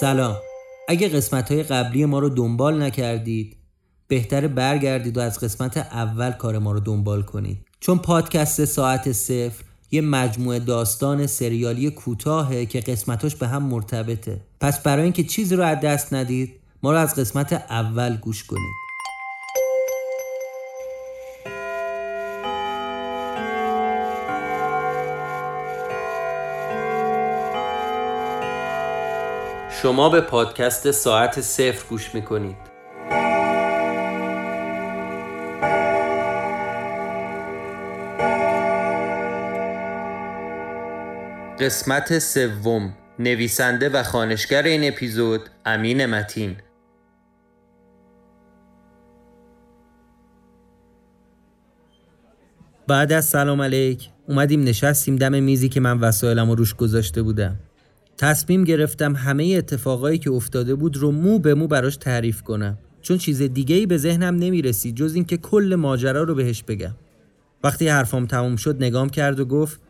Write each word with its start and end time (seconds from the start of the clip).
سلام. 0.00 0.36
اگه 0.88 1.08
قسمت 1.08 1.52
های 1.52 1.62
قبلی 1.62 2.04
ما 2.04 2.18
رو 2.18 2.28
دنبال 2.28 2.82
نکردید 2.82 3.56
بهتره 4.08 4.48
برگردید 4.48 5.16
و 5.16 5.20
از 5.20 5.38
قسمت 5.38 5.76
اول 5.76 6.30
کار 6.32 6.58
ما 6.58 6.72
رو 6.72 6.80
دنبال 6.80 7.22
کنید. 7.22 7.58
چون 7.80 7.98
پادکست 7.98 8.64
ساعت 8.64 9.12
صفر 9.12 9.64
یه 9.90 10.00
مجموعه 10.00 10.58
داستان 10.58 11.26
سریالی 11.26 11.90
کوتاهه 11.90 12.66
که 12.66 12.80
قسمتاش 12.80 13.36
به 13.36 13.48
هم 13.48 13.62
مرتبطه. 13.62 14.40
پس 14.60 14.82
برای 14.82 15.04
اینکه 15.04 15.24
چیزی 15.24 15.56
رو 15.56 15.64
از 15.64 15.80
دست 15.80 16.12
ندید 16.12 16.54
ما 16.82 16.92
رو 16.92 16.98
از 16.98 17.14
قسمت 17.14 17.52
اول 17.52 18.16
گوش 18.16 18.44
کنید. 18.44 18.83
شما 29.84 30.08
به 30.08 30.20
پادکست 30.20 30.90
ساعت 30.90 31.40
صفر 31.40 31.88
گوش 31.90 32.14
می‌کنید. 32.14 32.56
قسمت 41.60 42.18
سوم 42.18 42.94
نویسنده 43.18 43.88
و 43.88 44.02
خانشگر 44.02 44.62
این 44.62 44.88
اپیزود 44.88 45.40
امین 45.64 46.06
متین. 46.06 46.56
بعد 52.86 53.12
از 53.12 53.24
سلام 53.24 53.62
علیک 53.62 54.10
اومدیم 54.28 54.64
نشستیم 54.64 55.16
دم 55.16 55.42
میزی 55.42 55.68
که 55.68 55.80
من 55.80 56.00
وسایلم 56.00 56.48
رو 56.48 56.54
روش 56.54 56.74
گذاشته 56.74 57.22
بودم. 57.22 57.56
تصمیم 58.16 58.64
گرفتم 58.64 59.16
همه 59.16 59.54
اتفاقایی 59.58 60.18
که 60.18 60.30
افتاده 60.30 60.74
بود 60.74 60.96
رو 60.96 61.10
مو 61.10 61.38
به 61.38 61.54
مو 61.54 61.66
براش 61.66 61.96
تعریف 61.96 62.42
کنم. 62.42 62.78
چون 63.02 63.18
چیز 63.18 63.42
دیگه 63.42 63.76
ای 63.76 63.86
به 63.86 63.96
ذهنم 63.96 64.36
نمی‌رسی 64.36 64.92
جز 64.92 65.14
اینکه 65.14 65.36
کل 65.36 65.74
ماجرا 65.74 66.22
رو 66.22 66.34
بهش 66.34 66.62
بگم. 66.62 66.94
وقتی 67.64 67.88
حرفام 67.88 68.26
تموم 68.26 68.56
شد 68.56 68.76
نگام 68.82 69.08
کرد 69.08 69.40
و 69.40 69.44
گفت 69.44 69.80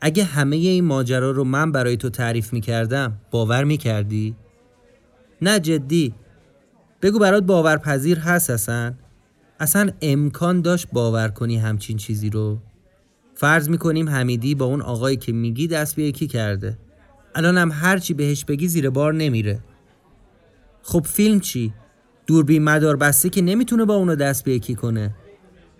اگه 0.00 0.24
همه 0.24 0.56
این 0.56 0.84
ماجرا 0.84 1.30
رو 1.30 1.44
من 1.44 1.72
برای 1.72 1.96
تو 1.96 2.10
تعریف 2.10 2.52
می‌کردم 2.52 3.18
باور 3.30 3.64
می‌کردی؟ 3.64 4.36
نه 5.42 5.60
جدی. 5.60 6.14
بگو 7.02 7.18
برات 7.18 7.42
باورپذیر 7.42 8.18
هست 8.18 8.50
اصلا 8.50 8.94
اصلا 9.60 9.90
امکان 10.02 10.60
داشت 10.60 10.88
باور 10.92 11.28
کنی 11.28 11.56
همچین 11.56 11.96
چیزی 11.96 12.30
رو. 12.30 12.58
فرض 13.34 13.68
می‌کنیم 13.68 14.08
حمیدی 14.08 14.54
با 14.54 14.64
اون 14.64 14.82
آقایی 14.82 15.16
که 15.16 15.32
میگی 15.32 15.68
دست 15.68 15.96
به 15.96 16.02
یکی 16.02 16.26
کرده. 16.26 16.78
الانم 17.34 17.70
هرچی 17.72 18.14
بهش 18.14 18.44
بگی 18.44 18.68
زیر 18.68 18.90
بار 18.90 19.14
نمیره. 19.14 19.58
خب 20.82 21.06
فیلم 21.06 21.40
چی؟ 21.40 21.72
دوربین 22.26 22.64
مدار 22.64 22.96
بسته 22.96 23.28
که 23.28 23.42
نمی‌تونه 23.42 23.84
با 23.84 23.94
اونو 23.94 24.14
دست 24.14 24.44
به 24.44 24.52
یکی 24.52 24.74
کنه. 24.74 25.14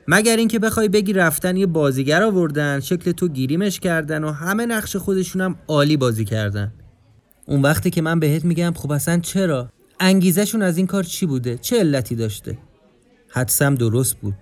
مگر 0.09 0.37
اینکه 0.37 0.59
بخوای 0.59 0.89
بگی 0.89 1.13
رفتن 1.13 1.57
یه 1.57 1.67
بازیگر 1.67 2.23
آوردن 2.23 2.81
شکل 2.81 3.13
تو 3.13 3.29
گیریمش 3.29 3.81
کردن 3.81 4.25
و 4.25 4.33
همه 4.33 4.67
نقش 4.67 4.97
خودشونم 4.97 5.57
عالی 5.69 5.97
بازی 5.97 6.25
کردن. 6.25 6.73
اون 7.47 7.63
وقتی 7.63 7.91
که 7.91 8.03
من 8.03 8.21
بهت 8.21 8.45
میگم 8.45 8.73
خب 8.77 8.93
اصلا 8.93 9.19
چرا؟ 9.19 9.69
انگیزشون 10.01 10.63
از 10.63 10.77
این 10.77 10.87
کار 10.87 11.03
چی 11.03 11.27
بوده؟ 11.27 11.59
چه 11.59 11.79
علتی 11.79 12.15
داشته؟ 12.15 12.59
حدسم 13.29 13.75
درست 13.75 14.17
بود. 14.17 14.35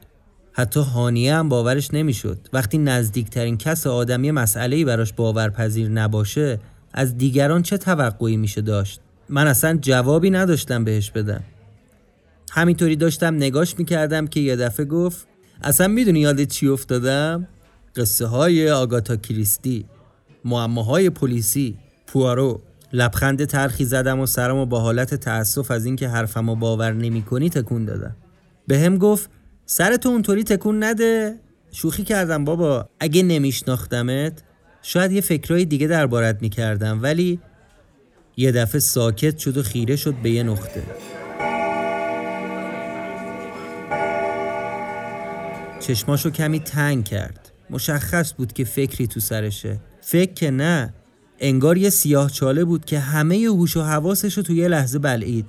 حتی 0.53 0.81
هانیه 0.81 1.34
هم 1.34 1.49
باورش 1.49 1.95
نمی‌شد. 1.95 2.39
وقتی 2.53 2.79
نزدیکترین 2.79 3.57
کس 3.57 3.87
آدمی 3.87 4.31
مسئله 4.31 4.84
براش 4.84 5.12
باورپذیر 5.12 5.89
نباشه 5.89 6.61
از 6.97 7.17
دیگران 7.17 7.63
چه 7.63 7.79
توقعی 7.79 8.37
میشه 8.37 8.61
داشت؟ 8.61 9.01
من 9.29 9.47
اصلا 9.47 9.79
جوابی 9.81 10.31
نداشتم 10.31 10.85
بهش 10.85 11.11
بدم. 11.11 11.43
همینطوری 12.53 12.97
داشتم 12.97 13.35
نگاش 13.35 13.79
می‌کردم 13.79 14.27
که 14.27 14.41
یه 14.41 14.57
دفعه 14.57 14.87
گفت 14.87 15.27
اصلا 15.62 15.89
می‌دونی 15.89 16.21
یاد 16.21 16.45
چی 16.45 16.69
افتادم؟ 16.69 17.49
قصه 17.97 18.27
های 18.27 18.71
آگاتا 18.71 19.17
کریستی 19.17 19.87
معماهای 20.45 21.11
پلیسی 21.11 21.77
پوارو 22.06 22.61
لبخند 22.93 23.45
ترخی 23.45 23.85
زدم 23.85 24.21
و 24.21 24.27
سرم 24.27 24.56
و 24.56 24.67
با 24.67 24.81
حالت 24.81 25.15
تأسف 25.15 25.71
از 25.71 25.85
اینکه 25.85 26.09
حرفمو 26.09 26.56
باور 26.56 26.93
نمی 26.93 27.23
کنی 27.23 27.51
تکون 27.51 27.85
دادم. 27.85 28.17
به 28.67 28.79
هم 28.79 28.99
گفت 28.99 29.31
سرتو 29.67 30.09
اونطوری 30.09 30.45
تکون 30.45 30.85
نده. 30.85 31.39
شوخی 31.73 32.05
کردم 32.05 32.45
بابا 32.45 32.89
اگه 33.01 33.23
نمیشناختمت 33.23 34.43
شاید 34.89 35.13
یه 35.13 35.21
فکرهای 35.21 35.65
دیگه 35.65 35.87
دربارت 35.87 36.43
می‌کردم 36.43 37.03
ولی 37.03 37.41
یه 38.37 38.53
دفعه 38.53 38.81
ساکت 38.81 39.39
شد 39.39 39.57
و 39.57 39.63
خیره 39.63 39.97
شد 39.97 40.15
به 40.15 40.31
یه 40.31 40.43
نقطه. 40.43 40.83
چشماشو 45.81 46.31
کمی 46.31 46.61
تنگ 46.61 47.05
کرد. 47.05 47.53
مشخص 47.71 48.35
بود 48.35 48.53
که 48.53 48.65
فکری 48.65 49.07
تو 49.07 49.21
سرشه. 49.21 49.81
فکر 50.01 50.33
که 50.33 50.51
نه 50.51 50.95
انگار 51.39 51.77
یه 51.79 51.91
سیاه 51.91 52.31
چاله 52.31 52.65
بود 52.65 52.85
که 52.85 52.99
همه 52.99 53.37
هوش 53.37 53.77
و 53.77 53.83
حواسش 53.83 54.35
تو 54.35 54.53
یه 54.53 54.69
لحظه 54.69 54.99
بلعید. 54.99 55.47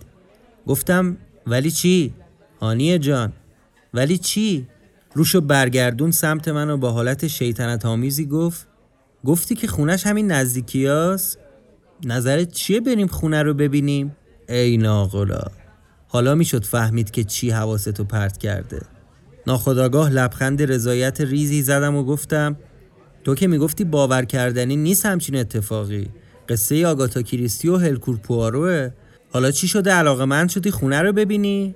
گفتم 0.68 1.18
ولی 1.48 1.72
چی؟ 1.72 2.14
آنیه 2.60 3.00
جان 3.00 3.34
ولی 3.94 4.18
چی؟ 4.18 4.68
روشو 5.14 5.42
برگردون 5.42 6.12
سمت 6.12 6.48
منو 6.48 6.78
با 6.78 6.92
حالت 6.92 7.28
شیطنت 7.28 7.86
آمیزی 7.86 8.26
گفت. 8.26 8.68
گفتی 9.26 9.56
که 9.56 9.68
خونش 9.68 10.08
همین 10.08 10.32
نزدیکی 10.32 10.86
هست؟ 10.86 11.38
نظرت 12.04 12.52
چیه 12.52 12.80
بریم 12.80 13.08
خونه 13.08 13.44
رو 13.44 13.54
ببینیم؟ 13.54 14.16
ای 14.50 14.78
ناغلا 14.78 15.44
حالا 16.08 16.36
می‌شد 16.36 16.64
فهمید 16.64 17.12
که 17.12 17.24
چی 17.24 17.50
حواستو 17.50 18.04
پرت 18.04 18.38
کرده 18.38 18.82
ناخداگاه 19.48 20.10
لبخند 20.10 20.72
رضایت 20.72 21.22
ریزی 21.22 21.62
زدم 21.62 21.96
و 21.96 22.04
گفتم 22.04 22.58
تو 23.24 23.36
که 23.36 23.48
می‌گفتی 23.48 23.84
باور 23.84 24.26
کردنی 24.26 24.76
نیست 24.76 25.06
همچین 25.06 25.36
اتفاقی 25.36 26.08
قصه 26.50 26.88
آگاتا 26.88 27.22
کریستی 27.22 27.68
و 27.68 27.78
هلکور 27.78 28.18
پواروه 28.18 28.90
حالا 29.32 29.52
چی 29.52 29.68
شده 29.68 29.92
علاقه 29.92 30.26
من 30.26 30.48
شدی 30.48 30.72
خونه 30.72 31.02
رو 31.02 31.14
ببینی؟ 31.14 31.76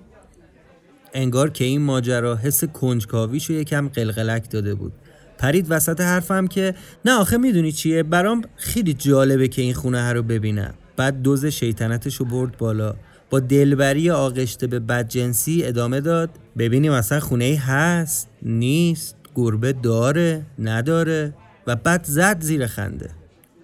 انگار 1.14 1.50
که 1.50 1.64
این 1.64 1.82
ماجرا 1.82 2.36
حس 2.36 2.64
کنجکاویشو 2.64 3.54
یکم 3.54 3.88
قلقلک 3.88 4.50
داده 4.52 4.76
بود 4.76 4.94
پرید 5.42 5.66
وسط 5.70 6.02
حرفم 6.02 6.48
که 6.48 6.76
نه 7.06 7.12
آخه 7.12 7.38
می‌دونی 7.38 7.72
چیه؟ 7.72 8.04
برام 8.04 8.42
خیلی 8.56 8.94
جالبه 8.94 9.48
که 9.48 9.62
این 9.62 9.74
خونه 9.74 10.14
رو 10.14 10.24
ببینم. 10.24 10.74
بعد 10.98 11.22
دوز 11.22 11.46
شیطنتشو 11.46 12.26
برد 12.26 12.58
بالا. 12.58 12.96
با 13.30 13.40
دلبری 13.40 14.10
آغشته 14.10 14.68
به 14.68 14.80
بدجنسی 14.80 15.64
ادامه 15.64 16.02
داد. 16.02 16.30
ببینیم 16.58 16.92
اصلا 16.92 17.20
خونه 17.20 17.46
ای 17.46 17.56
هست؟ 17.56 18.30
نیست. 18.42 19.16
گربه 19.36 19.74
داره؟ 19.74 20.46
نداره؟ 20.60 21.34
و 21.68 21.76
بعد 21.76 22.04
زد 22.04 22.42
زیر 22.42 22.68
خنده. 22.68 23.10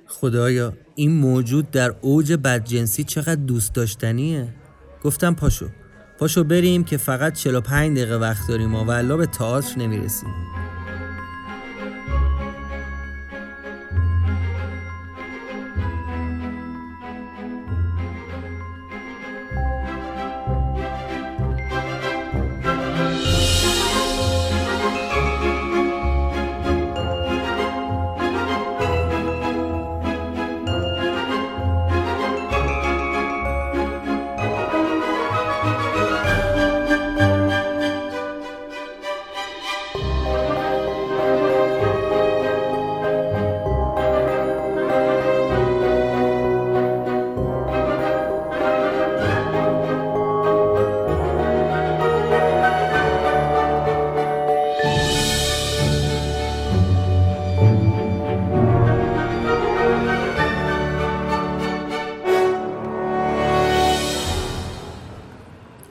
خدایا 0.07 0.73
این 0.95 1.11
موجود 1.11 1.71
در 1.71 1.93
اوج 2.01 2.33
بدجنسی 2.33 3.03
چقدر 3.03 3.35
دوست 3.35 3.73
داشتنیه؟ 3.73 4.47
گفتم 5.03 5.33
پاشو. 5.35 5.65
پاشو 6.19 6.43
بریم 6.43 6.83
که 6.83 6.97
فقط 6.97 7.33
45 7.33 7.97
دقیقه 7.97 8.15
وقت 8.15 8.47
داریم 8.47 8.75
و 8.75 8.83
والا 8.83 9.17
به 9.17 9.25
تئاتر 9.25 9.79
نمی‌رسیم. 9.79 10.29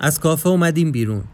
از 0.06 0.20
کافه 0.20 0.49
اومدیم 0.49 0.93
بیرون. 0.93 1.25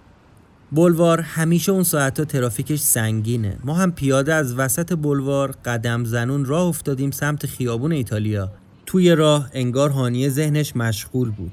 بلوار 0.73 1.21
همیشه 1.21 1.73
اون 1.73 1.83
ساعتا 1.83 2.25
ترافیکش 2.25 2.81
سنگینه. 2.81 3.59
ما 3.65 3.75
هم 3.75 3.93
پیاده 3.93 4.35
از 4.35 4.55
وسط 4.55 4.93
بلوار 4.93 5.55
قدم 5.65 6.05
زنون 6.05 6.45
راه 6.45 6.67
افتادیم 6.67 7.11
سمت 7.11 7.47
خیابون 7.47 7.93
ایتالیا. 7.93 8.53
توی 8.87 9.15
راه 9.15 9.51
انگار 9.53 9.91
هانیه 9.91 10.29
ذهنش 10.29 10.77
مشغول 10.77 11.31
بود. 11.31 11.53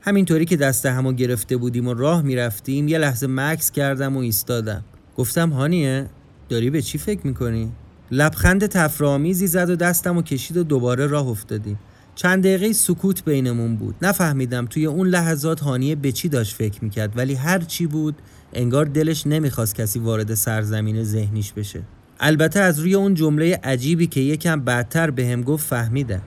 همینطوری 0.00 0.44
که 0.44 0.56
دست 0.56 0.86
همو 0.86 1.12
گرفته 1.12 1.56
بودیم 1.56 1.88
و 1.88 1.94
راه 1.94 2.22
می‌رفتیم 2.22 2.88
یه 2.88 2.98
لحظه 2.98 3.26
مکس 3.26 3.70
کردم 3.70 4.16
و 4.16 4.20
ایستادم. 4.20 4.84
گفتم 5.16 5.50
هانیه 5.50 6.06
داری 6.48 6.70
به 6.70 6.82
چی 6.82 6.98
فکر 6.98 7.26
می‌کنی؟ 7.26 7.72
لبخند 8.10 8.66
تفرامیزی 8.66 9.46
زد 9.46 9.70
و 9.70 9.76
دستم 9.76 10.16
و 10.16 10.22
کشید 10.22 10.56
و 10.56 10.62
دوباره 10.62 11.06
راه 11.06 11.28
افتادیم. 11.28 11.78
چند 12.22 12.42
دقیقه 12.42 12.72
سکوت 12.72 13.24
بینمون 13.24 13.76
بود 13.76 13.94
نفهمیدم 14.02 14.66
توی 14.66 14.86
اون 14.86 15.06
لحظات 15.06 15.60
هانیه 15.60 15.94
به 15.94 16.12
چی 16.12 16.28
داشت 16.28 16.56
فکر 16.56 16.84
می‌کرد 16.84 17.16
ولی 17.16 17.34
هر 17.34 17.58
چی 17.58 17.86
بود 17.86 18.14
انگار 18.52 18.84
دلش 18.84 19.26
نمی‌خواست 19.26 19.74
کسی 19.74 19.98
وارد 19.98 20.34
سرزمین 20.34 21.04
ذهنیش 21.04 21.52
بشه 21.52 21.82
البته 22.20 22.60
از 22.60 22.78
روی 22.78 22.94
اون 22.94 23.14
جمله 23.14 23.60
عجیبی 23.64 24.06
که 24.06 24.20
یکم 24.20 24.60
بعدتر 24.60 25.10
به 25.10 25.26
هم 25.26 25.42
گفت 25.42 25.66
فهمیدم 25.66 26.22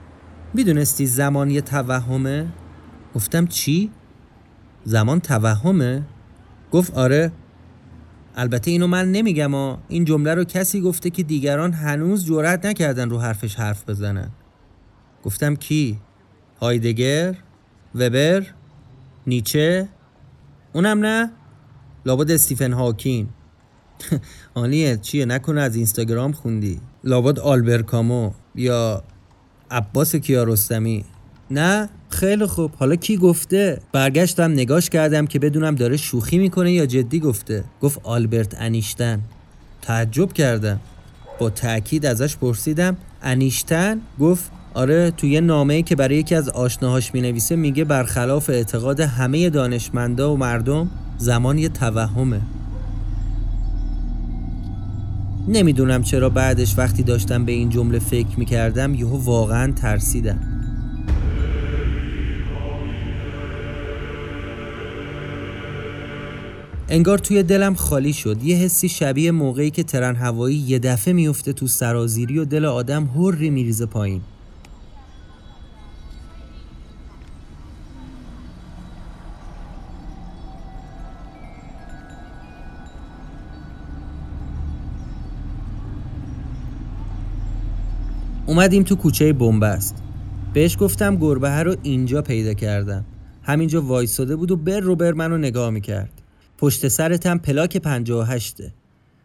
می‌دونستی 0.54 1.06
زمان 1.06 1.50
یه 1.50 1.60
توهمه؟ 1.60 2.46
گفتم 3.14 3.46
چی؟ 3.46 3.90
زمان 4.84 5.20
توهمه؟ 5.20 6.02
گفت 6.72 6.94
آره 6.94 7.32
البته 8.36 8.70
اینو 8.70 8.86
من 8.86 9.12
نمیگم 9.12 9.54
ها 9.54 9.78
این 9.88 10.04
جمله 10.04 10.34
رو 10.34 10.44
کسی 10.44 10.80
گفته 10.80 11.10
که 11.10 11.22
دیگران 11.22 11.72
هنوز 11.72 12.26
جرأت 12.26 12.66
نکردن 12.66 13.10
رو 13.10 13.18
حرفش 13.18 13.54
حرف 13.54 13.88
بزنن 13.88 14.30
گفتم 15.24 15.56
کی؟ 15.56 15.98
هایدگر؟ 16.60 17.34
وبر؟ 17.94 18.46
نیچه؟ 19.26 19.88
اونم 20.72 21.06
نه؟ 21.06 21.30
لابد 22.06 22.30
استیفن 22.30 22.72
هاکین 22.72 23.28
آنیه 24.54 24.96
چیه 24.96 25.24
نکنه 25.24 25.60
از 25.60 25.76
اینستاگرام 25.76 26.32
خوندی 26.32 26.80
لابد 27.04 27.38
آلبر 27.38 27.82
کامو 27.82 28.30
یا 28.54 29.02
عباس 29.70 30.16
کیارستمی 30.16 31.04
نه 31.50 31.88
خیلی 32.08 32.46
خوب 32.46 32.70
حالا 32.74 32.96
کی 32.96 33.16
گفته 33.16 33.80
برگشتم 33.92 34.50
نگاش 34.52 34.90
کردم 34.90 35.26
که 35.26 35.38
بدونم 35.38 35.74
داره 35.74 35.96
شوخی 35.96 36.38
می‌کنه 36.38 36.72
یا 36.72 36.86
جدی 36.86 37.20
گفته 37.20 37.64
گفت 37.80 38.00
آلبرت 38.02 38.54
انیشتن 38.58 39.20
تعجب 39.82 40.32
کردم 40.32 40.80
با 41.38 41.50
تاکید 41.50 42.06
ازش 42.06 42.36
پرسیدم 42.36 42.96
انیشتن 43.22 44.00
گفت 44.20 44.50
آره 44.74 45.10
توی 45.10 45.30
یه 45.30 45.40
نامه‌ای 45.40 45.82
که 45.82 45.96
برای 45.96 46.16
یکی 46.16 46.34
از 46.34 46.48
آشناهاش 46.48 47.14
می‌نویسه 47.14 47.56
میگه 47.56 47.84
برخلاف 47.84 48.50
اعتقاد 48.50 49.00
همه 49.00 49.50
دانشمندا 49.50 50.34
و 50.34 50.36
مردم 50.36 50.90
زمان 51.18 51.58
یه 51.58 51.68
توهمه. 51.68 52.40
نمی‌دونم 55.48 56.02
چرا 56.02 56.28
بعدش 56.28 56.78
وقتی 56.78 57.02
داشتم 57.02 57.44
به 57.44 57.52
این 57.52 57.68
جمله 57.68 57.98
فکر 57.98 58.38
می‌کردم 58.38 58.94
یهو 58.94 59.16
واقعا 59.16 59.72
ترسیدم. 59.72 60.38
انگار 66.88 67.18
توی 67.18 67.42
دلم 67.42 67.74
خالی 67.74 68.12
شد. 68.12 68.42
یه 68.42 68.56
حسی 68.56 68.88
شبیه 68.88 69.30
موقعی 69.30 69.70
که 69.70 69.82
ترن 69.82 70.16
هوایی 70.16 70.56
یه 70.56 70.78
دفعه 70.78 71.14
میفته 71.14 71.52
تو 71.52 71.66
سرازیری 71.66 72.38
و 72.38 72.44
دل 72.44 72.64
آدم 72.64 73.04
هری 73.04 73.50
میریزه 73.50 73.86
پایین. 73.86 74.20
اومدیم 88.54 88.82
تو 88.82 88.96
کوچه 88.96 89.32
بنبست. 89.32 90.02
بهش 90.52 90.76
گفتم 90.80 91.16
گربه 91.16 91.62
رو 91.62 91.76
اینجا 91.82 92.22
پیدا 92.22 92.54
کردم. 92.54 93.04
همینجا 93.42 93.82
وایساده 93.82 94.36
بود 94.36 94.50
و 94.50 94.56
بر 94.56 94.80
رو 94.80 94.96
بر 94.96 95.12
منو 95.12 95.38
نگاه 95.38 95.70
می‌کرد. 95.70 96.22
پشت 96.58 96.88
سرتم 96.88 97.38
پلاک 97.38 97.76
58 97.76 98.56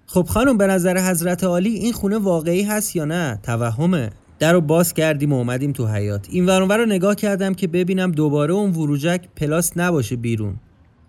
خب 0.05 0.27
خانم 0.29 0.57
به 0.57 0.67
نظر 0.67 1.09
حضرت 1.09 1.43
عالی 1.43 1.69
این 1.69 1.93
خونه 1.93 2.17
واقعی 2.17 2.63
هست 2.63 2.95
یا 2.95 3.05
نه؟ 3.05 3.39
توهمه. 3.43 4.09
در 4.39 4.53
رو 4.53 4.61
باز 4.61 4.93
کردیم 4.93 5.33
و 5.33 5.37
اومدیم 5.37 5.71
تو 5.71 5.87
حیات 5.87 6.27
این 6.31 6.45
ورانور 6.45 6.77
رو 6.77 6.85
نگاه 6.85 7.15
کردم 7.15 7.53
که 7.53 7.67
ببینم 7.67 8.11
دوباره 8.11 8.53
اون 8.53 8.71
وروجک 8.71 9.21
پلاس 9.35 9.77
نباشه 9.77 10.15
بیرون. 10.15 10.55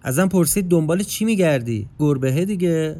ازم 0.02 0.28
پرسید 0.28 0.68
دنبال 0.68 1.02
چی 1.02 1.24
میگردی؟ 1.24 1.88
گربه 1.98 2.44
دیگه. 2.44 2.96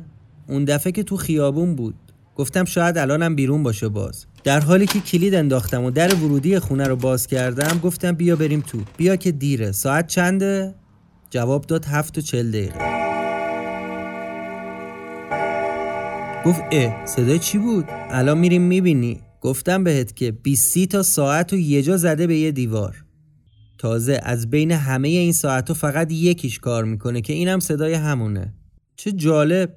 اون 0.49 0.65
دفعه 0.65 0.93
که 0.93 1.03
تو 1.03 1.17
خیابون 1.17 1.75
بود. 1.75 1.95
گفتم 2.37 2.65
شاید 2.65 2.99
الانم 2.99 3.35
بیرون 3.35 3.63
باشه 3.63 3.89
باز. 3.89 4.27
در 4.45 4.61
حالی 4.61 4.87
که 4.87 5.01
کلید 5.01 5.35
انداختم 5.35 5.85
و 5.85 5.91
در 5.91 6.15
ورودی 6.15 6.59
خونه 6.59 6.87
رو 6.87 6.97
باز 6.97 7.27
کردم 7.27 7.79
گفتم 7.79 8.13
بیا 8.13 8.37
بریم 8.37 8.61
تو. 8.61 8.79
بیا 8.97 9.17
که 9.17 9.33
دیره. 9.33 9.73
ساعت 9.73 10.07
چنده؟ 10.07 10.75
جواب 11.31 11.67
داد 11.67 11.85
هفت 11.85 12.19
و 12.19 12.21
چل 12.21 12.51
دقیقه. 12.51 13.01
گفت 16.45 16.63
اه 16.73 17.07
صدای 17.07 17.39
چی 17.39 17.59
بود؟ 17.59 17.85
الان 17.89 18.39
میریم 18.39 18.63
می‌بینی. 18.63 19.21
گفتم 19.41 19.85
بهت 19.85 20.17
که 20.17 20.31
20 20.33 20.87
تا 20.87 21.03
ساعت 21.03 21.53
و 21.53 21.57
یه 21.57 21.83
جا 21.83 21.97
زده 21.97 22.27
به 22.27 22.37
یه 22.37 22.51
دیوار. 22.53 23.05
تازه 23.79 24.21
از 24.23 24.51
بین 24.51 24.73
همه 24.73 25.09
این 25.09 25.33
ساعت 25.33 25.73
فقط 25.73 26.13
یکیش 26.13 26.59
کار 26.59 26.85
می‌کنه 26.85 27.21
که 27.21 27.33
اینم 27.33 27.61
صدای 27.61 27.95
همونه. 27.95 28.55
چه 28.97 29.13
جالب. 29.13 29.77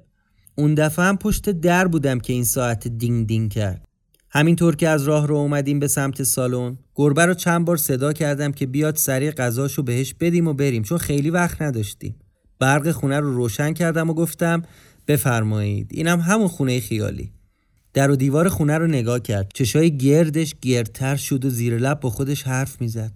اون 0.54 0.74
دفعه 0.74 1.04
هم 1.04 1.16
پشت 1.16 1.50
در 1.50 1.88
بودم 1.88 2.20
که 2.20 2.32
این 2.32 2.44
ساعت 2.44 2.88
دینگ 2.88 3.26
دینگ 3.26 3.52
کرد. 3.52 3.88
همینطور 4.36 4.76
که 4.76 4.88
از 4.88 5.04
راه 5.04 5.26
رو 5.26 5.36
اومدیم 5.36 5.78
به 5.78 5.88
سمت 5.88 6.22
سالن 6.22 6.78
گربه 6.94 7.26
رو 7.26 7.34
چند 7.34 7.64
بار 7.64 7.76
صدا 7.76 8.12
کردم 8.12 8.52
که 8.52 8.66
بیاد 8.66 8.96
سریع 8.96 9.30
غذاشو 9.30 9.82
بهش 9.82 10.14
بدیم 10.20 10.48
و 10.48 10.52
بریم 10.52 10.82
چون 10.82 10.98
خیلی 10.98 11.30
وقت 11.30 11.62
نداشتیم. 11.62 12.14
برق 12.58 12.90
خونه 12.90 13.20
رو 13.20 13.34
روشن 13.34 13.72
کردم 13.72 14.10
و 14.10 14.14
گفتم 14.14 14.62
بفرمایید. 15.08 15.90
اینم 15.90 16.20
همون 16.20 16.48
خونه 16.48 16.80
خیالی. 16.80 17.32
در 17.92 18.10
و 18.10 18.16
دیوار 18.16 18.48
خونه 18.48 18.78
رو 18.78 18.86
نگاه 18.86 19.20
کرد. 19.20 19.50
چشای 19.54 19.96
گردش 19.96 20.54
گردتر 20.62 21.16
شد 21.16 21.44
و 21.44 21.50
زیر 21.50 21.78
لب 21.78 22.00
با 22.00 22.10
خودش 22.10 22.42
حرف 22.42 22.80
می‌زد. 22.80 23.12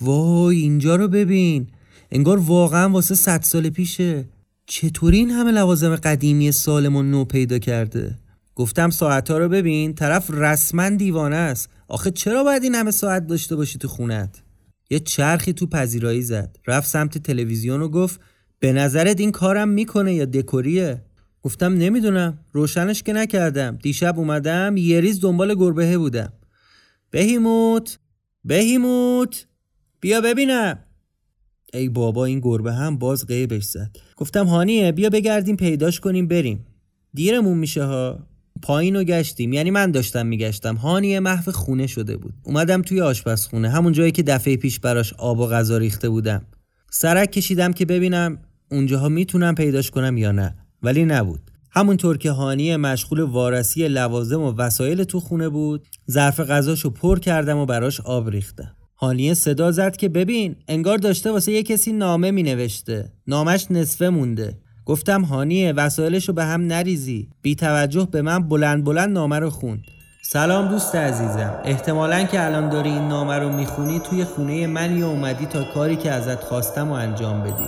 وای 0.00 0.56
اینجا 0.56 0.96
رو 0.96 1.08
ببین. 1.08 1.66
انگار 2.10 2.38
واقعا 2.38 2.88
واسه 2.88 3.14
صد 3.14 3.42
سال 3.42 3.70
پیشه. 3.70 4.24
چطوری 4.66 5.16
این 5.16 5.30
همه 5.30 5.50
لوازم 5.50 5.96
قدیمی 5.96 6.52
سالم 6.52 6.96
و 6.96 7.02
نو 7.02 7.24
پیدا 7.24 7.58
کرده؟ 7.58 8.18
گفتم 8.54 8.90
ساعت 8.90 9.30
ها 9.30 9.38
رو 9.38 9.48
ببین 9.48 9.94
طرف 9.94 10.30
رسما 10.30 10.88
دیوانه 10.88 11.36
است. 11.36 11.70
آخه 11.88 12.10
چرا 12.10 12.44
باید 12.44 12.62
این 12.62 12.74
همه 12.74 12.90
ساعت 12.90 13.26
داشته 13.26 13.56
باشی 13.56 13.78
تو 13.78 13.88
خونت؟ 13.88 14.42
یه 14.90 15.00
چرخی 15.00 15.52
تو 15.52 15.66
پذیرایی 15.66 16.22
زد. 16.22 16.56
رفت 16.66 16.88
سمت 16.88 17.18
تلویزیون 17.18 17.82
و 17.82 17.88
گفت 17.88 18.20
به 18.58 18.72
نظرت 18.72 19.20
این 19.20 19.32
کارم 19.32 19.68
می‌کنه 19.68 20.14
یا 20.14 20.24
دکوریه؟ 20.24 21.04
گفتم 21.42 21.74
نمی‌دونم. 21.74 22.38
روشنش 22.52 23.02
که 23.02 23.12
نکردم. 23.12 23.78
دیشب 23.82 24.18
اومدم 24.18 24.76
یه 24.76 25.00
ریز 25.00 25.20
دنبال 25.20 25.54
گربهه 25.54 25.98
بودم. 25.98 26.32
بهیموت 27.10 27.98
بهیموت 28.44 29.46
بیا 30.00 30.20
ببینم. 30.20 30.78
ای 31.74 31.88
بابا 31.88 32.24
این 32.24 32.40
گربه 32.40 32.72
هم 32.72 32.98
باز 32.98 33.26
غیبش 33.26 33.64
زد. 33.64 33.96
گفتم 34.16 34.46
هانیه 34.46 34.92
بیا 34.92 35.10
بگردیم 35.10 35.56
پیداش 35.56 36.00
کنیم 36.00 36.28
بریم. 36.28 36.66
دیرمون 37.14 37.58
میشه 37.58 37.84
ها؟ 37.84 38.26
پایین 38.62 38.96
رو 38.96 39.04
گشتیم. 39.04 39.52
یعنی 39.52 39.70
من 39.70 39.90
داشتم 39.90 40.26
میگشتم. 40.26 40.74
هانیه 40.74 41.20
محو 41.20 41.52
خونه 41.52 41.86
شده 41.86 42.16
بود. 42.16 42.34
اومدم 42.42 42.82
توی 42.82 43.00
آشپزخونه. 43.00 43.70
همون 43.70 43.92
جایی 43.92 44.12
که 44.12 44.22
دفعه 44.22 44.56
پیش 44.56 44.80
براش 44.80 45.12
آب 45.12 45.38
و 45.38 45.46
غذا 45.46 45.76
ریخته 45.78 46.08
بودم. 46.08 46.42
سرک 46.90 47.30
کشیدم 47.32 47.72
که 47.72 47.86
ببینم 47.86 48.38
اونجاها 48.70 49.08
می‌تونم 49.08 49.54
پیداش 49.54 49.90
کنم 49.90 50.16
یا 50.16 50.32
نه. 50.32 50.56
ولی 50.82 51.04
نبود. 51.04 51.40
همونطور 51.70 52.18
که 52.18 52.30
هانیه 52.30 52.76
مشغول 52.76 53.20
وارسی 53.20 53.88
لوازم 53.88 54.40
و 54.40 54.52
وسایل 54.52 55.04
تو 55.04 55.20
خونه 55.20 55.48
بود 55.48 55.86
ظرف 56.10 56.40
غذاشو 56.40 56.90
پر 56.90 57.18
کردم 57.18 57.58
و 57.58 57.66
براش 57.66 58.00
آب 58.00 58.30
ریختم. 58.30 58.76
هانیه 58.96 59.34
صدا 59.34 59.72
زد 59.72 59.96
که 59.96 60.08
ببین 60.08 60.56
انگار 60.68 60.98
داشته 60.98 61.30
واسه 61.30 61.52
یه 61.52 61.62
کسی 61.62 61.92
نامه 61.92 62.30
می 62.30 62.42
نوشته 62.42 63.12
نامش 63.26 63.66
نصفه 63.70 64.08
مونده. 64.08 64.58
گفتم 64.86 65.22
هانیه 65.22 65.72
وسایلش 65.72 66.28
رو 66.28 66.34
به 66.34 66.44
هم 66.44 66.66
نریزی. 66.66 67.28
بی 67.42 67.54
توجه 67.54 68.08
به 68.12 68.22
من 68.22 68.48
بلند 68.48 68.84
بلند 68.84 69.10
نامه 69.10 69.38
رو 69.38 69.50
خوند 69.50 69.84
سلام 70.24 70.68
دوست 70.68 70.94
عزیزم. 70.94 71.60
احتمالا 71.64 72.24
که 72.24 72.44
الان 72.44 72.68
داری 72.68 72.90
این 72.90 73.08
نامه 73.08 73.38
رو 73.38 73.56
می‌خونی 73.56 74.00
توی 74.00 74.24
خونه 74.24 74.66
من 74.66 74.98
یا 74.98 75.08
اومدی 75.08 75.46
تا 75.46 75.64
کاری 75.64 75.96
که 75.96 76.10
ازت 76.10 76.40
خواستم 76.40 76.88
و 76.88 76.92
انجام 76.92 77.42
بدی. 77.42 77.66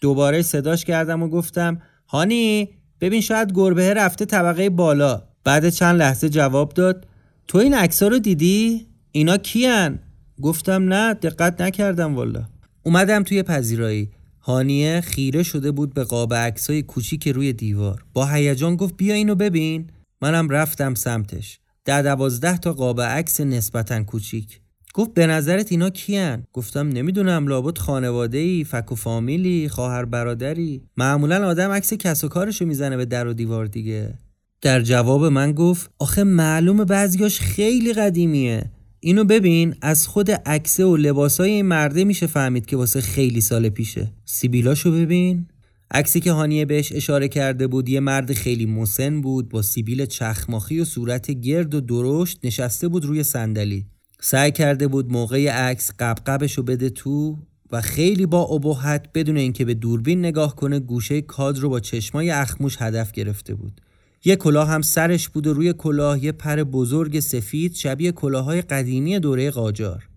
دوباره 0.00 0.42
صداش 0.42 0.84
کردم 0.84 1.22
و 1.22 1.28
گفتم 1.28 1.82
هانی 2.08 2.68
ببین 3.00 3.20
شاید 3.20 3.52
گربه 3.54 3.94
رفته 3.94 4.24
طبقه 4.24 4.70
بالا. 4.70 5.22
بعد 5.44 5.68
چند 5.68 5.98
لحظه 5.98 6.28
جواب 6.28 6.72
داد 6.72 7.06
تو 7.48 7.58
این 7.58 7.74
عکس 7.74 8.02
رو 8.02 8.18
دیدی؟ 8.18 8.86
اینا 9.12 9.36
کیان؟ 9.36 9.98
گفتم 10.42 10.94
نه 10.94 11.14
دقت 11.14 11.60
نکردم 11.60 12.16
والا. 12.16 12.44
اومدم 12.82 13.22
توی 13.22 13.42
پذیرایی. 13.42 14.10
هانیه 14.50 15.00
خیره 15.00 15.42
شده 15.42 15.70
بود 15.70 15.94
به 15.94 16.04
قاب 16.04 16.34
عکسای 16.34 16.82
کوچیک 16.82 17.28
روی 17.28 17.52
دیوار. 17.52 18.04
با 18.12 18.26
هیجان 18.26 18.76
گفت 18.76 18.96
بیا 18.96 19.14
اینو 19.14 19.34
ببین. 19.34 19.86
منم 20.22 20.48
رفتم 20.48 20.94
سمتش. 20.94 21.58
در 21.84 22.02
دوازده 22.02 22.58
تا 22.58 22.72
قاب 22.72 23.00
عکس 23.00 23.40
نسبتا 23.40 24.04
کوچیک. 24.04 24.60
گفت 24.94 25.14
به 25.14 25.26
نظرت 25.26 25.72
اینا 25.72 25.90
کیان؟ 25.90 26.44
گفتم 26.52 26.88
نمی‌دونم 26.88 27.48
لابد 27.48 27.78
خانواده 27.78 28.38
ای 28.38 28.64
فک 28.64 28.92
و 28.92 28.94
فامیلی 28.94 29.68
خواهر 29.68 30.04
برادری. 30.04 30.82
معمولا 30.96 31.46
آدم 31.46 31.70
عکس 31.70 31.94
کس 31.94 32.24
و 32.24 32.28
کارشو 32.28 32.66
می‌زنه 32.66 32.96
به 32.96 33.04
در 33.04 33.26
و 33.26 33.32
دیوار 33.32 33.66
دیگه. 33.66 34.18
در 34.62 34.80
جواب 34.80 35.24
من 35.24 35.52
گفت 35.52 35.90
آخه 35.98 36.24
معلوم 36.24 36.84
بعضیاش 36.84 37.40
خیلی 37.40 37.92
قدیمیه. 37.92 38.70
اینو 39.02 39.24
ببین 39.24 39.74
از 39.80 40.06
خود 40.06 40.30
عکسه 40.30 40.84
و 40.84 40.96
لباسای 40.96 41.50
این 41.50 41.66
مرده 41.66 42.04
میشه 42.04 42.26
فهمید 42.26 42.66
که 42.66 42.76
واسه 42.76 43.00
خیلی 43.00 43.40
سال 43.40 43.68
پیشه. 43.68 44.12
سیبیلاشو 44.24 44.92
ببین. 44.92 45.46
عکسی 45.90 46.20
که 46.20 46.32
هانیه 46.32 46.64
بهش 46.64 46.92
اشاره 46.92 47.28
کرده 47.28 47.66
بود 47.66 47.88
یه 47.88 48.00
مرد 48.00 48.32
خیلی 48.32 48.66
مسن 48.66 49.20
بود 49.20 49.48
با 49.48 49.62
سیبیل 49.62 50.06
چخماخی 50.06 50.80
و 50.80 50.84
صورت 50.84 51.30
گرد 51.30 51.74
و 51.74 51.80
درشت 51.80 52.38
نشسته 52.44 52.88
بود 52.88 53.04
روی 53.04 53.22
صندلی. 53.22 53.86
سعی 54.20 54.52
کرده 54.52 54.88
بود 54.88 55.12
موقع 55.12 55.48
عکس 55.48 55.90
قبقبش 55.98 56.58
رو 56.58 56.62
بده 56.62 56.90
تو 56.90 57.38
و 57.72 57.80
خیلی 57.80 58.26
با 58.26 58.42
ابهت 58.42 59.06
بدون 59.14 59.36
اینکه 59.36 59.64
به 59.64 59.74
دوربین 59.74 60.18
نگاه 60.18 60.56
کنه 60.56 60.78
گوشه 60.78 61.20
کادر 61.20 61.60
رو 61.60 61.68
با 61.68 61.80
چشمای 61.80 62.30
اخموش 62.30 62.76
هدف 62.80 63.12
گرفته 63.12 63.54
بود. 63.54 63.80
یه 64.24 64.36
کلاه 64.36 64.68
هم 64.68 64.82
سرش 64.82 65.28
بود 65.28 65.46
و 65.46 65.54
روی 65.54 65.72
کلاه 65.72 66.24
یه 66.24 66.32
پر 66.32 66.64
بزرگ 66.64 67.20
سفید 67.20 67.74
شبیه 67.74 68.12
کلاههای 68.12 68.62
قدیمی 68.62 69.18
دوره 69.18 69.50
قاجار. 69.50 70.08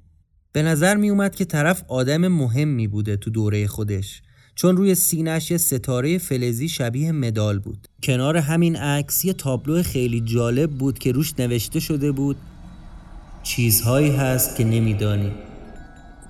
به 0.51 0.61
نظر 0.61 0.95
می 0.95 1.09
اومد 1.09 1.35
که 1.35 1.45
طرف 1.45 1.83
آدم 1.87 2.27
مهمی 2.27 2.87
بوده 2.87 3.17
تو 3.17 3.29
دوره 3.29 3.67
خودش 3.67 4.21
چون 4.55 4.77
روی 4.77 4.95
سینش 4.95 5.51
یه 5.51 5.57
ستاره 5.57 6.17
فلزی 6.17 6.69
شبیه 6.69 7.11
مدال 7.11 7.59
بود. 7.59 7.87
کنار 8.03 8.37
همین 8.37 8.75
عکس 8.75 9.25
یه 9.25 9.33
تابلو 9.33 9.83
خیلی 9.83 10.21
جالب 10.21 10.71
بود 10.71 10.99
که 10.99 11.11
روش 11.11 11.33
نوشته 11.39 11.79
شده 11.79 12.11
بود 12.11 12.37
چیزهایی 13.43 14.11
هست 14.11 14.55
که 14.55 14.63
نمیدانی. 14.63 15.31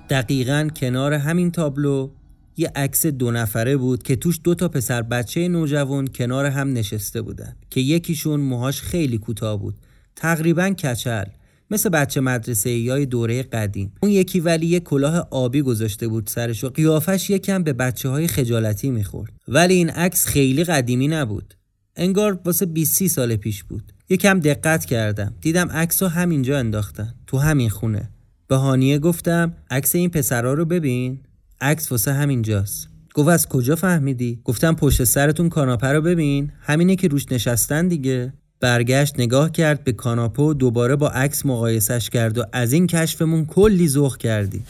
دقیقا 0.09 0.69
کنار 0.75 1.13
همین 1.13 1.51
تابلو 1.51 2.09
یه 2.57 2.71
عکس 2.75 3.05
دو 3.05 3.31
نفره 3.31 3.77
بود 3.77 4.03
که 4.03 4.15
توش 4.15 4.39
دو 4.43 4.55
تا 4.55 4.67
پسر 4.67 5.01
بچه 5.01 5.47
نوجوان 5.47 6.07
کنار 6.07 6.45
هم 6.45 6.73
نشسته 6.73 7.21
بودن 7.21 7.55
که 7.69 7.79
یکیشون 7.81 8.39
موهاش 8.39 8.81
خیلی 8.81 9.17
کوتاه 9.17 9.59
بود 9.59 9.75
تقریبا 10.15 10.69
کچل 10.69 11.25
مثل 11.71 11.89
بچه 11.89 12.21
مدرسه 12.21 12.69
ای 12.69 13.05
دوره 13.05 13.43
قدیم. 13.43 13.91
اون 14.03 14.11
یکی 14.11 14.39
ولی 14.39 14.65
یه 14.65 14.79
کلاه 14.79 15.27
آبی 15.31 15.61
گذاشته 15.61 16.07
بود 16.07 16.27
سرش 16.27 16.63
و 16.63 16.69
قیافش 16.69 17.29
یکم 17.29 17.63
به 17.63 17.73
بچه 17.73 18.09
های 18.09 18.27
خجالتی 18.27 18.91
می‌خورد. 18.91 19.33
ولی 19.47 19.73
این 19.73 19.89
عکس 19.89 20.25
خیلی 20.25 20.63
قدیمی 20.63 21.07
نبود. 21.07 21.53
انگار 21.95 22.39
واسه 22.45 22.65
20 22.65 23.07
سال 23.07 23.35
پیش 23.35 23.63
بود. 23.63 23.93
یکم 24.09 24.39
دقت 24.39 24.85
کردم. 24.85 25.33
دیدم 25.41 25.69
عکس 25.69 26.03
رو 26.03 26.09
همینجا 26.09 26.59
انداختن 26.59 27.13
تو 27.27 27.37
همین 27.37 27.69
خونه. 27.69 28.09
به 28.47 28.55
هانیه 28.55 28.99
گفتم 28.99 29.53
عکس 29.71 29.95
این 29.95 30.09
پسرا 30.09 30.53
رو 30.53 30.65
ببین. 30.65 31.19
عکس 31.63 31.91
واسه 31.91 32.13
همینجاست. 32.13 32.89
گفت 33.13 33.29
از 33.29 33.47
کجا 33.47 33.75
فهمیدی؟ 33.75 34.41
گفتم 34.43 34.75
پشت 34.75 35.03
سرتون 35.03 35.49
کاناپه 35.49 35.87
رو 35.87 36.01
ببین. 36.01 36.51
همینه 36.61 36.95
که 36.95 37.07
روش 37.07 37.25
نشستن 37.31 37.87
دیگه. 37.87 38.33
برگشت 38.59 39.19
نگاه 39.19 39.51
کرد 39.51 39.83
به 39.83 39.91
کاناپه 39.91 40.43
و 40.43 40.53
دوباره 40.53 40.95
با 40.95 41.09
عکس 41.09 41.45
مقایسش 41.45 42.09
کرد 42.09 42.37
و 42.37 42.43
از 42.53 42.73
این 42.73 42.87
کشفمون 42.87 43.45
کلی 43.45 43.87
ذوق 43.87 44.17
کردی. 44.17 44.63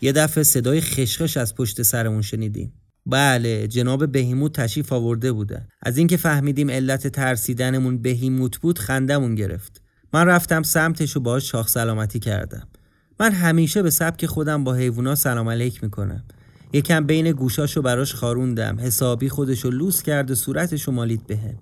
یه 0.00 0.12
دفعه 0.12 0.44
صدای 0.44 0.80
خشخش 0.80 1.36
از 1.36 1.54
پشت 1.54 1.82
سرمون 1.82 2.22
شنیدیم. 2.22 2.72
بله 3.06 3.68
جناب 3.68 4.12
بهیموت 4.12 4.52
تشریف 4.52 4.92
آورده 4.92 5.32
بودن 5.32 5.68
از 5.82 5.98
اینکه 5.98 6.16
فهمیدیم 6.16 6.70
علت 6.70 7.08
ترسیدنمون 7.08 8.02
بهیموت 8.02 8.58
بود 8.58 8.78
خندمون 8.78 9.34
گرفت. 9.34 9.82
من 10.12 10.26
رفتم 10.26 10.62
سمتش 10.62 11.16
و 11.16 11.20
باهاش 11.20 11.50
شاخ 11.50 11.68
سلامتی 11.68 12.18
کردم. 12.18 12.68
من 13.20 13.32
همیشه 13.32 13.82
به 13.82 13.90
سبک 13.90 14.26
خودم 14.26 14.64
با 14.64 14.74
حیوونا 14.74 15.14
سلام 15.14 15.48
علیک 15.48 15.84
می‌کنم. 15.84 16.24
یکم 16.72 17.06
بین 17.06 17.32
گوشاشو 17.32 17.82
براش 17.82 18.14
خاروندم 18.14 18.78
حسابی 18.80 19.28
خودشو 19.28 19.70
لوس 19.70 20.02
کرد 20.02 20.30
و 20.30 20.34
صورتشو 20.34 20.92
مالید 20.92 21.26
بهم. 21.26 21.58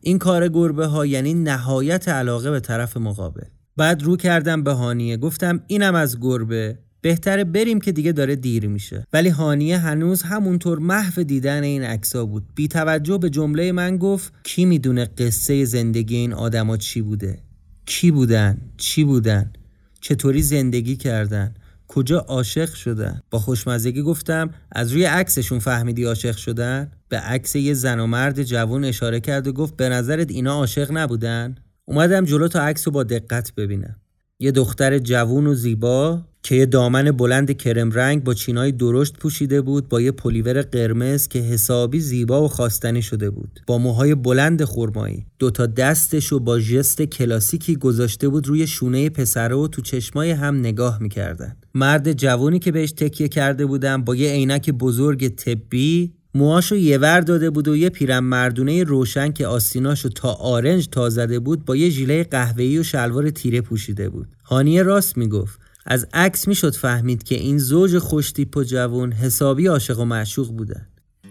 این 0.00 0.18
کار 0.18 0.48
گربه 0.48 0.86
ها 0.86 1.06
یعنی 1.06 1.34
نهایت 1.34 2.08
علاقه 2.08 2.50
به 2.50 2.60
طرف 2.60 2.96
مقابل. 2.96 3.44
بعد 3.76 4.02
رو 4.02 4.16
کردم 4.16 4.62
به 4.62 4.72
هانیه 4.72 5.16
گفتم 5.16 5.60
اینم 5.66 5.94
از 5.94 6.20
گربه. 6.20 6.78
بهتره 7.00 7.44
بریم 7.44 7.80
که 7.80 7.92
دیگه 7.92 8.12
داره 8.12 8.36
دیر 8.36 8.68
میشه. 8.68 9.06
ولی 9.12 9.28
هانیه 9.28 9.78
هنوز 9.78 10.22
همونطور 10.22 10.78
محو 10.78 11.22
دیدن 11.22 11.62
این 11.62 11.82
عکسا 11.82 12.26
بود. 12.26 12.42
بی 12.54 12.68
توجه 12.68 13.18
به 13.18 13.30
جمله 13.30 13.72
من 13.72 13.98
گفت 13.98 14.32
کی 14.42 14.64
می‌دونه 14.64 15.04
قصه 15.04 15.64
زندگی 15.64 16.16
این 16.16 16.32
آدما 16.32 16.76
چی 16.76 17.00
بوده؟ 17.02 17.38
کی 17.86 18.10
بودن؟ 18.10 18.58
چی 18.76 19.04
بودن؟ 19.04 19.52
چطوری 20.00 20.42
زندگی 20.42 20.96
کردن؟ 20.96 21.54
کجا 21.88 22.18
عاشق 22.18 22.74
شدن؟ 22.74 23.20
با 23.30 23.38
خوشمزگی 23.38 24.02
گفتم 24.02 24.50
از 24.72 24.92
روی 24.92 25.04
عکسشون 25.04 25.58
فهمیدی 25.58 26.04
عاشق 26.04 26.36
شدن؟ 26.36 26.90
به 27.08 27.18
عکس 27.18 27.56
یه 27.56 27.74
زن 27.74 28.00
و 28.00 28.06
مرد 28.06 28.42
جوون 28.42 28.84
اشاره 28.84 29.20
کرد 29.20 29.46
و 29.46 29.52
گفت 29.52 29.76
به 29.76 29.88
نظرت 29.88 30.30
اینا 30.30 30.54
عاشق 30.54 30.88
نبودن؟ 30.92 31.54
اومدم 31.84 32.24
جلو 32.24 32.48
تا 32.48 32.60
عکس 32.60 32.86
رو 32.86 32.92
با 32.92 33.02
دقت 33.02 33.54
ببینم. 33.54 33.96
یه 34.38 34.50
دختر 34.50 34.98
جوون 34.98 35.46
و 35.46 35.54
زیبا 35.54 36.20
که 36.46 36.54
یه 36.54 36.66
دامن 36.66 37.10
بلند 37.10 37.56
کرم 37.56 37.90
رنگ 37.90 38.24
با 38.24 38.34
چینای 38.34 38.72
درشت 38.72 39.16
پوشیده 39.18 39.60
بود 39.60 39.88
با 39.88 40.00
یه 40.00 40.12
پلیور 40.12 40.62
قرمز 40.62 41.28
که 41.28 41.38
حسابی 41.38 42.00
زیبا 42.00 42.42
و 42.42 42.48
خواستنی 42.48 43.02
شده 43.02 43.30
بود. 43.30 43.60
با 43.66 43.78
موهای 43.78 44.14
بلند 44.14 44.64
خرمایی. 44.64 45.26
دوتا 45.38 45.66
دستش 45.66 46.32
و 46.32 46.40
با 46.40 46.58
ژست 46.58 47.02
کلاسیکی 47.02 47.76
گذاشته 47.76 48.28
بود 48.28 48.46
روی 48.46 48.66
شونه 48.66 49.10
پسره 49.10 49.54
و 49.54 49.68
تو 49.68 49.82
چشمای 49.82 50.30
هم 50.30 50.58
نگاه 50.58 51.02
می‌کردن. 51.02 51.56
مرد 51.74 52.12
جوانی 52.12 52.58
که 52.58 52.72
بهش 52.72 52.92
تکیه 52.92 53.28
کرده 53.28 53.66
بودم 53.66 54.04
با 54.04 54.16
یه 54.16 54.30
عینک 54.30 54.70
بزرگ 54.70 55.28
طبی 55.28 56.12
موهاشو 56.34 56.76
یه 56.76 56.98
ور 56.98 57.20
داده 57.20 57.50
بود 57.50 57.68
و 57.68 57.76
یه 57.76 57.88
پیرم 57.88 58.24
مردونه 58.24 58.84
روشن 58.84 59.32
که 59.32 59.46
آستیناشو 59.46 60.08
تا 60.08 60.32
آرنج 60.32 60.88
تا 60.88 61.10
زده 61.10 61.38
بود 61.38 61.64
با 61.64 61.76
یه 61.76 61.90
ژیله 61.90 62.24
قهوه‌ای 62.24 62.78
و 62.78 62.82
شلوار 62.82 63.30
تیره 63.30 63.60
پوشیده 63.60 64.08
بود. 64.08 64.28
هانیه 64.44 64.82
راست 64.82 65.18
می‌گفت. 65.18 65.65
از 65.86 66.06
عکس 66.12 66.48
می‌شد 66.48 66.74
فهمید 66.74 67.22
که 67.22 67.34
این 67.34 67.58
زوج 67.58 67.98
خوشتیپ 67.98 68.56
و 68.56 68.62
جوون 68.62 69.12
حسابی 69.12 69.66
عاشق 69.66 70.00
و 70.00 70.04
معشوق 70.04 70.52
بودن. 70.52 70.86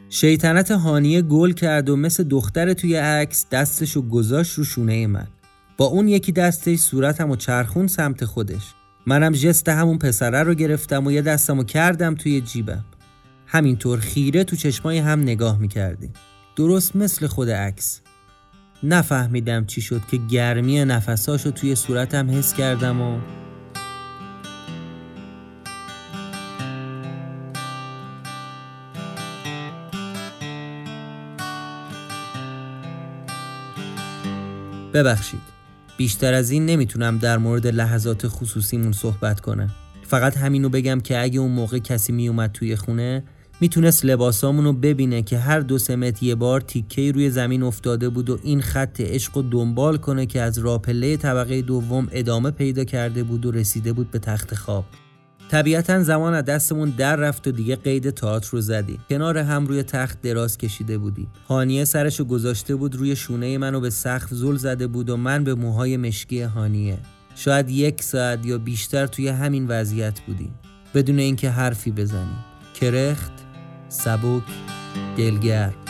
شیطنت 0.09 0.71
هانیه 0.71 1.21
گل 1.21 1.51
کرد 1.51 1.89
و 1.89 1.95
مثل 1.95 2.23
دختر 2.23 2.73
توی 2.73 2.95
عکس 2.95 3.45
دستشو 3.51 4.09
گذاشت 4.09 4.53
رو 4.53 4.63
شونه 4.63 5.07
من. 5.07 5.27
با 5.77 5.85
اون 5.85 6.07
یکی 6.07 6.31
دستش 6.31 6.79
صورتم 6.79 7.31
و 7.31 7.35
چرخون 7.35 7.87
سمت 7.87 8.25
خودش. 8.25 8.73
منم 9.05 9.31
جست 9.31 9.69
همون 9.69 9.97
پسره 9.97 10.43
رو 10.43 10.53
گرفتم 10.53 11.07
و 11.07 11.11
یه 11.11 11.21
دستمو 11.21 11.63
کردم 11.63 12.15
توی 12.15 12.41
جیبم. 12.41 12.85
همینطور 13.47 13.99
خیره 13.99 14.43
تو 14.43 14.55
چشمای 14.55 14.97
هم 14.97 15.21
نگاه 15.21 15.59
می‌کردیم. 15.59 16.13
درست 16.55 16.95
مثل 16.95 17.27
خود 17.27 17.49
عکس. 17.49 18.01
نفهمیدم 18.83 19.65
چی 19.65 19.81
شد 19.81 20.01
که 20.11 20.17
گرمی 20.17 20.85
نفساشو 20.85 21.51
توی 21.51 21.75
صورتم 21.75 22.29
حس 22.29 22.53
کردم 22.53 23.01
و 23.01 23.19
ببخشید. 34.95 35.41
بیشتر 35.97 36.33
از 36.33 36.51
این 36.51 36.65
نمی‌تونم 36.65 37.17
در 37.17 37.37
مورد 37.37 37.67
لحظات 37.67 38.27
خصوصیمون 38.27 38.91
صحبت 38.91 39.39
کنم. 39.39 39.71
فقط 40.03 40.37
همینو 40.37 40.69
بگم 40.69 40.99
که 40.99 41.21
اگه 41.21 41.39
اون 41.39 41.51
موقع 41.51 41.79
کسی 41.79 42.11
میومد 42.11 42.51
توی 42.51 42.75
خونه 42.75 43.23
می‌تونست 43.61 44.05
لباسامونو 44.05 44.73
ببینه 44.73 45.21
که 45.21 45.37
هر 45.37 45.59
دو 45.59 45.77
سمت 45.77 46.23
یه 46.23 46.35
بار 46.35 46.61
تیکه 46.61 47.11
روی 47.11 47.29
زمین 47.29 47.63
افتاده 47.63 48.09
بود 48.09 48.29
و 48.29 48.39
این 48.43 48.61
خط 48.61 49.01
عشق 49.01 49.37
و 49.37 49.41
دنبال 49.41 49.97
کنه 49.97 50.25
که 50.25 50.41
از 50.41 50.57
راپله 50.57 51.17
طبقه 51.17 51.61
دوم 51.61 52.07
ادامه 52.11 52.51
پیدا 52.51 52.83
کرده 52.83 53.23
بود 53.23 53.45
و 53.45 53.51
رسیده 53.51 53.93
بود 53.93 54.11
به 54.11 54.19
تخت 54.19 54.55
خواب. 54.55 54.85
طبیعتا 55.51 56.03
زمان 56.03 56.33
از 56.33 56.45
دستمون 56.45 56.89
در 56.89 57.15
رفت 57.15 57.47
و 57.47 57.51
دیگه 57.51 57.75
قید 57.75 58.09
تئاتر 58.09 58.49
رو 58.51 58.61
زدیم. 58.61 58.99
کنار 59.09 59.37
هم 59.37 59.65
روی 59.67 59.83
تخت 59.83 60.21
دراز 60.21 60.57
کشیده 60.57 60.97
بودیم. 60.97 61.27
هانیه 61.47 61.85
سرشو 61.85 62.25
گذاشته 62.25 62.75
بود 62.75 62.95
روی 62.95 63.15
شونه 63.15 63.57
منو 63.57 63.79
به 63.79 63.89
سقف 63.89 64.33
زل 64.33 64.55
زده 64.55 64.87
بود 64.87 65.09
و 65.09 65.17
من 65.17 65.43
به 65.43 65.55
موهای 65.55 65.97
مشکی 65.97 66.41
هانیه. 66.41 66.97
شاید 67.35 67.69
یک 67.69 68.03
ساعت 68.03 68.45
یا 68.45 68.57
بیشتر 68.57 69.07
توی 69.07 69.27
همین 69.27 69.67
وضعیت 69.67 70.19
بودیم. 70.19 70.53
بدون 70.93 71.19
اینکه 71.19 71.49
حرفی 71.49 71.91
بزنیم. 71.91 72.45
کرخت 72.73 73.31
سبک 73.89 74.43
دلگر. 75.17 75.84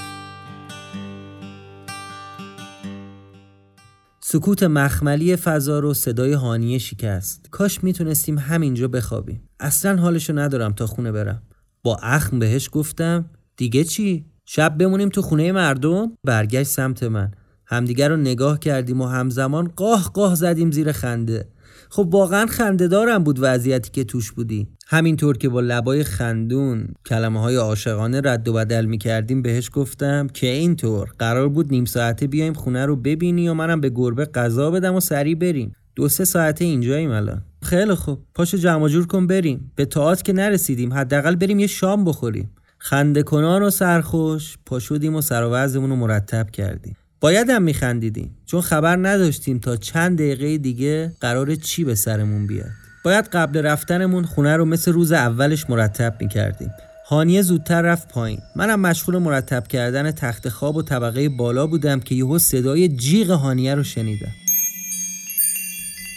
سکوت 4.35 4.63
مخملی 4.63 5.35
فضا 5.35 5.79
رو 5.79 5.93
صدای 5.93 6.33
هانیه 6.33 6.77
شکست. 6.77 7.47
کاش 7.51 7.83
می‌تونستیم 7.83 8.37
همینجا 8.37 8.87
بخوابیم. 8.87 9.49
اصلا 9.59 10.01
حالشو 10.01 10.39
ندارم 10.39 10.73
تا 10.73 10.87
خونه 10.87 11.11
برم. 11.11 11.41
با 11.83 11.97
اخم 12.03 12.39
بهش 12.39 12.69
گفتم 12.71 13.25
دیگه 13.57 13.83
چی؟ 13.83 14.25
شب 14.45 14.77
بمونیم 14.77 15.09
تو 15.09 15.21
خونه 15.21 15.51
مردم؟ 15.51 16.11
برگشت 16.23 16.69
سمت 16.69 17.03
من. 17.03 17.31
همدیگر 17.65 18.09
رو 18.09 18.17
نگاه 18.17 18.59
کردیم 18.59 19.01
و 19.01 19.05
همزمان 19.05 19.67
قاه 19.67 20.11
قاه 20.13 20.35
زدیم 20.35 20.71
زیر 20.71 20.91
خنده. 20.91 21.47
خب 21.89 22.07
واقعا 22.11 22.45
خندهدارم 22.45 23.23
بود 23.23 23.37
وضعیتی 23.41 23.91
که 23.91 24.03
توش 24.03 24.31
بودی. 24.31 24.67
همینطور 24.87 25.37
که 25.37 25.49
با 25.49 25.59
لبای 25.59 26.03
خندون 26.03 26.87
کلمه 27.05 27.39
های 27.39 27.55
عاشقانه 27.55 28.21
رد 28.23 28.47
و 28.47 28.53
بدل 28.53 28.85
می 28.85 28.97
کردیم 28.97 29.41
بهش 29.41 29.69
گفتم 29.73 30.27
که 30.27 30.47
اینطور 30.47 31.09
قرار 31.19 31.49
بود 31.49 31.71
نیم 31.71 31.85
ساعته 31.85 32.27
بیایم 32.27 32.53
خونه 32.53 32.85
رو 32.85 32.95
ببینی 32.95 33.49
و 33.49 33.53
منم 33.53 33.81
به 33.81 33.89
گربه 33.89 34.25
غذا 34.25 34.71
بدم 34.71 34.95
و 34.95 34.99
سریع 34.99 35.35
بریم. 35.35 35.75
دو 35.95 36.07
سه 36.09 36.25
ساعته 36.25 36.65
اینجاییم 36.65 37.11
الان. 37.11 37.41
خیلی 37.61 37.95
خوب. 37.95 38.19
پاشو 38.33 38.57
جمع 38.57 38.87
جور 38.87 39.07
کن 39.07 39.27
بریم. 39.27 39.71
به 39.75 39.85
تئاتر 39.85 40.23
که 40.23 40.33
نرسیدیم 40.33 40.93
حداقل 40.93 41.35
بریم 41.35 41.59
یه 41.59 41.67
شام 41.67 42.05
بخوریم. 42.05 42.51
خنده 42.77 43.23
کنان 43.23 43.63
و 43.63 43.69
سرخوش 43.69 44.57
پاشودیم 44.65 45.15
و 45.15 45.21
سر 45.21 45.43
و 45.43 45.55
رو 45.55 45.95
مرتب 45.95 46.51
کردیم. 46.51 46.95
باید 47.21 47.49
هم 47.49 47.61
میخندیدیم. 47.61 48.37
چون 48.45 48.61
خبر 48.61 49.07
نداشتیم 49.07 49.59
تا 49.59 49.75
چند 49.75 50.17
دقیقه 50.17 50.57
دیگه 50.57 51.11
قرار 51.21 51.55
چی 51.55 51.83
به 51.83 51.95
سرمون 51.95 52.47
بیاد. 52.47 52.69
باید 53.05 53.25
قبل 53.25 53.61
رفتنمون 53.61 54.25
خونه 54.25 54.57
رو 54.57 54.65
مثل 54.65 54.91
روز 54.91 55.11
اولش 55.11 55.69
مرتب 55.69 56.15
می‌کردیم. 56.21 56.71
هانیه 57.07 57.41
زودتر 57.41 57.81
رفت 57.81 58.07
پایین. 58.07 58.39
منم 58.55 58.79
مشغول 58.79 59.17
مرتب 59.17 59.67
کردن 59.67 60.11
تخت 60.11 60.49
خواب 60.49 60.75
و 60.75 60.81
طبقه 60.81 61.29
بالا 61.29 61.67
بودم 61.67 61.99
که 61.99 62.15
یهو 62.15 62.37
صدای 62.39 62.87
جیغ 62.87 63.31
هانیه 63.31 63.75
رو 63.75 63.83
شنیدم. 63.83 64.31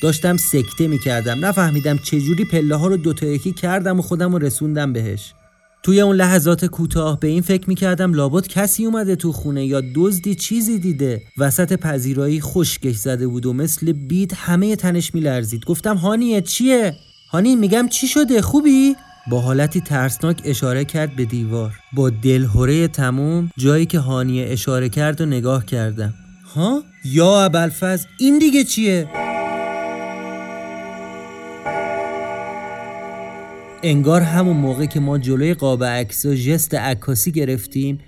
داشتم 0.03 0.37
سکته 0.37 0.89
می‌کردم. 0.89 1.47
نفهمیدم 1.47 1.99
چجوری 1.99 2.45
پله 2.45 2.77
ها 2.77 2.87
رو 2.87 2.97
دوتا 2.97 3.27
یکی 3.27 3.53
کردم 3.53 3.99
و 3.99 4.03
خودم 4.03 4.33
رو 4.33 4.39
رسوندم 4.39 4.93
بهش. 4.93 5.35
توی 5.83 6.01
اون 6.01 6.17
لحظات 6.17 6.65
کوتاه 6.65 7.21
به 7.21 7.29
این 7.29 7.43
فکر 7.43 7.69
می‌کردم 7.69 8.13
لابد 8.13 8.47
کسی 8.47 8.85
اومده 8.85 9.17
تو 9.17 9.33
خونه 9.33 9.67
یا 9.67 9.83
دزدی 9.95 10.35
چیزی 10.35 10.79
دیده 10.79 11.23
وسط 11.39 11.73
پذیرایی 11.81 12.41
خشکش 12.41 12.97
زده 12.97 13.27
بود 13.27 13.47
و 13.47 13.53
مثل 13.53 13.93
بید 13.93 14.33
همه 14.37 14.77
تنش 14.77 15.15
میلرزید 15.15 15.65
گفتم 15.65 15.97
هانیه 15.97 16.41
چیه؟ 16.41 16.97
هانی 17.31 17.57
میگم 17.57 17.89
چی 17.89 18.09
شده 18.09 18.43
خوبی؟ 18.43 18.97
با 19.31 19.41
حالتی 19.41 19.81
ترسناک 19.81 20.43
اشاره 20.45 20.85
کرد 20.85 21.17
به 21.17 21.25
دیوار 21.25 21.73
با 21.93 22.11
دلهوره 22.11 22.89
تموم 22.89 23.51
جایی 23.57 23.87
که 23.87 23.99
هانیه 23.99 24.47
اشاره 24.49 24.89
کرد 24.89 25.21
و 25.21 25.27
نگاه 25.27 25.67
کردم 25.67 26.15
ها؟ 26.55 26.83
یا 27.05 27.45
ابلفز 27.45 28.07
این 28.19 28.39
دیگه 28.39 28.65
چیه؟ 28.65 29.28
انگار 33.83 34.21
همون 34.21 34.57
موقع 34.57 34.87
که 34.87 35.01
ما 35.01 35.19
جلوی 35.19 35.55
قاب 35.55 35.85
عکس 35.85 36.27
و 36.27 36.35
ژست 36.35 36.75
عکاسی 36.75 37.33
گرفتیم 37.33 37.99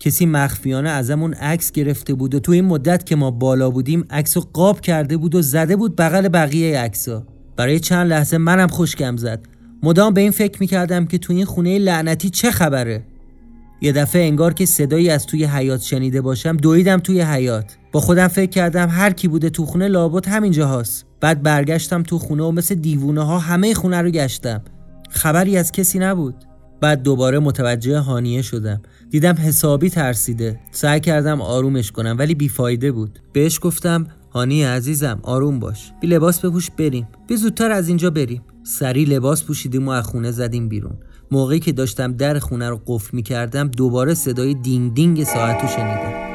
کسی 0.00 0.26
مخفیانه 0.26 0.90
ازمون 0.90 1.34
عکس 1.34 1.72
گرفته 1.72 2.14
بود 2.14 2.34
و 2.34 2.40
تو 2.40 2.52
این 2.52 2.64
مدت 2.64 3.06
که 3.06 3.16
ما 3.16 3.30
بالا 3.30 3.70
بودیم 3.70 4.04
عکس 4.10 4.36
و 4.36 4.40
قاب 4.52 4.80
کرده 4.80 5.16
بود 5.16 5.34
و 5.34 5.42
زده 5.42 5.76
بود 5.76 5.96
بغل 5.96 6.28
بقیه 6.28 6.78
عکسا 6.78 7.26
برای 7.56 7.80
چند 7.80 8.10
لحظه 8.10 8.38
منم 8.38 8.68
خوشگم 8.68 9.16
زد. 9.16 9.40
مدام 9.82 10.14
به 10.14 10.20
این 10.20 10.30
فکر 10.30 10.60
می‌کردم 10.60 11.06
که 11.06 11.18
تو 11.18 11.32
این 11.32 11.44
خونه 11.44 11.78
لعنتی 11.78 12.30
چه 12.30 12.50
خبره؟ 12.50 13.04
یه 13.80 13.92
دفعه 13.92 14.22
انگار 14.22 14.54
که 14.54 14.66
صدایی 14.66 15.10
از 15.10 15.26
توی 15.26 15.44
حیات 15.44 15.80
شنیده 15.80 16.20
باشم 16.20 16.56
دویدم 16.56 16.98
توی 16.98 17.20
حیات 17.20 17.76
با 17.92 18.00
خودم 18.00 18.28
فکر 18.28 18.50
کردم 18.50 18.88
هر 18.88 19.10
کی 19.10 19.28
بوده 19.28 19.50
تو 19.50 19.66
خونه 19.66 19.88
لابد 19.88 20.26
همینجا 20.26 20.66
هاست 20.66 21.06
بعد 21.20 21.42
برگشتم 21.42 22.02
تو 22.02 22.18
خونه 22.18 22.42
و 22.42 22.50
مثل 22.50 22.74
دیوونه 22.74 23.22
ها 23.22 23.38
همه 23.38 23.74
خونه 23.74 24.02
رو 24.02 24.10
گشتم. 24.10 24.62
خبری 25.08 25.56
از 25.56 25.72
کسی 25.72 25.98
نبود. 25.98 26.34
بعد 26.80 27.02
دوباره 27.02 27.38
متوجه 27.38 27.98
هانیه 27.98 28.42
شدم. 28.42 28.82
دیدم 29.10 29.34
حسابی 29.34 29.90
ترسیده. 29.90 30.60
سعی 30.70 31.00
کردم 31.00 31.40
آرومش 31.40 31.92
کنم 31.92 32.16
ولی 32.18 32.34
بیفایده 32.34 32.92
بود. 32.92 33.18
بهش 33.32 33.58
گفتم 33.62 34.06
هانیه 34.30 34.68
عزیزم 34.68 35.20
آروم 35.22 35.60
باش. 35.60 35.92
بی 36.00 36.06
لباس 36.06 36.40
بپوش 36.40 36.70
بریم. 36.70 37.08
بی 37.28 37.36
زودتر 37.36 37.70
از 37.70 37.88
اینجا 37.88 38.10
بریم. 38.10 38.42
سری 38.62 39.04
لباس 39.04 39.44
پوشیدیم 39.44 39.88
و 39.88 39.90
از 39.90 40.04
خونه 40.04 40.30
زدیم 40.30 40.68
بیرون. 40.68 40.96
موقعی 41.30 41.60
که 41.60 41.72
داشتم 41.72 42.12
در 42.12 42.38
خونه 42.38 42.68
رو 42.68 42.80
قفل 42.86 43.16
می 43.16 43.22
کردم 43.22 43.68
دوباره 43.68 44.14
صدای 44.14 44.54
دینگ 44.54 44.94
دینگ 44.94 45.24
ساعتو 45.24 45.66
شنیدم. 45.66 46.28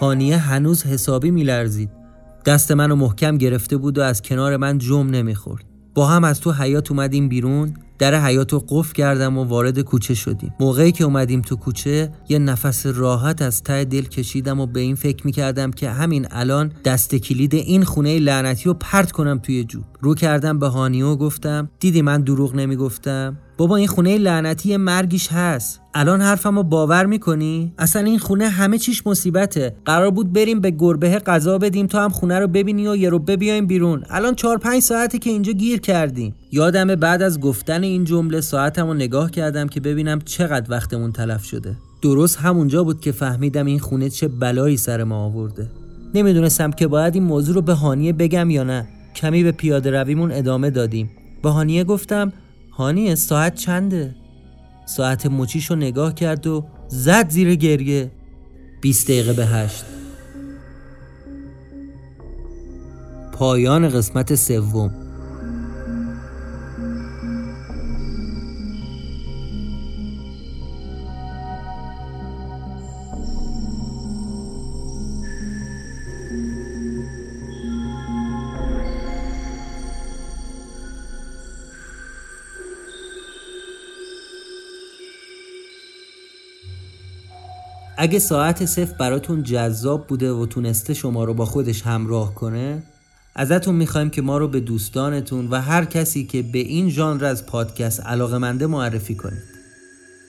هانیه 0.00 0.36
هنوز 0.36 0.86
حسابی 0.86 1.30
میلرزید. 1.30 1.99
دست 2.44 2.72
منو 2.72 2.96
محکم 2.96 3.38
گرفته 3.38 3.76
بود 3.76 3.98
و 3.98 4.02
از 4.02 4.22
کنار 4.22 4.56
من 4.56 4.78
جم 4.78 5.06
نمی‌خورد. 5.06 5.64
با 5.94 6.06
هم 6.06 6.24
از 6.24 6.40
تو 6.40 6.52
حیات 6.52 6.90
اومدیم 6.90 7.28
بیرون 7.28 7.74
در 7.98 8.24
حیات 8.24 8.52
رو 8.52 8.64
قفل 8.68 8.92
کردم 8.92 9.38
و 9.38 9.44
وارد 9.44 9.80
کوچه 9.80 10.14
شدیم. 10.14 10.54
موقعی 10.60 10.92
که 10.92 11.04
اومدیم 11.04 11.42
تو 11.42 11.56
کوچه 11.56 12.12
یه 12.28 12.38
نفس 12.38 12.86
راحت 12.86 13.42
از 13.42 13.62
ته 13.62 13.84
دل 13.84 14.02
کشیدم 14.02 14.60
و 14.60 14.66
به 14.66 14.80
این 14.80 14.94
فکر 14.94 15.26
می‌کردم 15.26 15.70
که 15.70 15.90
همین 15.90 16.26
الان 16.30 16.72
دست 16.84 17.14
کلید 17.14 17.54
این 17.54 17.84
خونه 17.84 18.18
لعنتی 18.18 18.64
رو 18.64 18.74
پرت 18.74 19.12
کنم 19.12 19.38
توی 19.38 19.64
جوب. 19.64 19.84
رو 20.00 20.14
کردم 20.14 20.58
به 20.58 20.66
هانیو 20.66 21.16
گفتم 21.16 21.70
دیدی 21.80 22.02
من 22.02 22.20
دروغ 22.22 22.54
نمی‌گفتم؟ 22.54 23.38
بابا 23.60 23.76
این 23.76 23.86
خونه 23.86 24.18
لعنتی 24.18 24.76
مرگیش 24.76 25.28
هست. 25.32 25.80
الان 25.94 26.20
حرفمو 26.20 26.62
باور 26.62 27.06
می‌کنی؟ 27.06 27.72
اصلا 27.78 28.02
این 28.02 28.18
خونه 28.18 28.48
همه 28.48 28.78
چیش 28.78 29.06
مصیبته. 29.06 29.76
قرار 29.84 30.10
بود 30.10 30.32
بریم 30.32 30.60
به 30.60 30.70
گربه 30.70 31.18
غذا 31.18 31.58
بدیم 31.58 31.86
تا 31.86 32.04
هم 32.04 32.08
خونه 32.08 32.38
رو 32.38 32.46
ببینی 32.48 32.88
و 32.88 32.96
یه 32.96 33.08
رو 33.08 33.18
بیایم 33.18 33.66
بیرون. 33.66 34.04
الان 34.10 34.34
چهار 34.34 34.58
پنج 34.58 34.82
ساعته 34.82 35.18
که 35.18 35.30
اینجا 35.30 35.52
گیر 35.52 35.80
کردیم. 35.80 36.34
یادم 36.52 36.94
بعد 36.94 37.22
از 37.22 37.40
گفتن 37.40 37.82
این 37.82 38.04
جمله 38.04 38.40
ساعتم 38.40 38.86
رو 38.86 38.94
نگاه 38.94 39.30
کردم 39.30 39.68
که 39.68 39.80
ببینم 39.80 40.20
چقدر 40.20 40.70
وقتمون 40.70 41.12
تلف 41.12 41.44
شده. 41.44 41.76
درست 42.02 42.38
همونجا 42.38 42.84
بود 42.84 43.00
که 43.00 43.12
فهمیدم 43.12 43.66
این 43.66 43.78
خونه 43.78 44.10
چه 44.10 44.28
بلایی 44.28 44.76
سر 44.76 45.04
ما 45.04 45.24
آورده. 45.24 45.66
نمی‌دونستم 46.14 46.70
که 46.70 46.86
باید 46.86 47.14
این 47.14 47.24
موضوع 47.24 47.54
رو 47.54 47.62
به 47.62 47.74
هانیه 47.74 48.12
بگم 48.12 48.50
یا 48.50 48.64
نه. 48.64 48.88
کمی 49.14 49.42
به 49.42 49.52
پیاده 49.52 49.90
رویمون 49.90 50.32
ادامه 50.32 50.70
دادیم. 50.70 51.10
به 51.42 51.50
هانیه 51.50 51.84
گفتم 51.84 52.32
هانیه 52.80 53.14
ساعت 53.14 53.54
چنده؟ 53.54 54.14
ساعت 54.86 55.26
مچیش 55.26 55.70
رو 55.70 55.76
نگاه 55.76 56.14
کرد 56.14 56.46
و 56.46 56.64
زد 56.88 57.30
زیر 57.30 57.54
گریه. 57.54 58.10
20 58.80 59.06
دقیقه 59.06 59.32
به 59.32 59.46
هشت. 59.46 59.84
پایان 63.32 63.88
قسمت 63.88 64.34
سوم. 64.34 65.09
اگه 88.02 88.18
ساعت 88.18 88.64
صفر 88.64 88.96
براتون 88.96 89.42
جذاب 89.42 90.06
بوده 90.06 90.32
و 90.32 90.46
تونسته 90.46 90.94
شما 90.94 91.24
رو 91.24 91.34
با 91.34 91.44
خودش 91.44 91.82
همراه 91.82 92.34
کنه 92.34 92.82
ازتون 93.34 93.74
می‌خوایم 93.74 94.10
که 94.10 94.22
ما 94.22 94.38
رو 94.38 94.48
به 94.48 94.60
دوستانتون 94.60 95.48
و 95.50 95.60
هر 95.60 95.84
کسی 95.84 96.24
که 96.24 96.42
به 96.42 96.58
این 96.58 96.90
ژانر 96.90 97.24
از 97.24 97.46
پادکست 97.46 98.00
علاقه 98.00 98.38
منده 98.38 98.66
معرفی 98.66 99.14
کنید. 99.14 99.42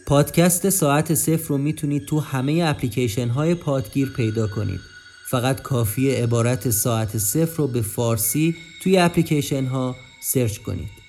پادکست 0.05 0.69
ساعت 0.69 1.13
صفر 1.13 1.47
رو 1.47 1.57
می‌تونید 1.57 2.05
تو 2.05 2.19
همه 2.19 2.63
اپلیکیشن 2.65 3.27
های 3.27 3.55
پادگیر 3.55 4.09
پیدا 4.15 4.47
کنید. 4.47 4.79
فقط 5.29 5.61
کافی 5.61 6.11
عبارت 6.11 6.69
ساعت 6.69 7.17
صفر 7.17 7.57
رو 7.57 7.67
به 7.67 7.81
فارسی 7.81 8.55
توی 8.83 8.97
اپلیکیشن 8.97 9.65
ها 9.65 9.95
سرچ 10.21 10.57
کنید. 10.57 11.00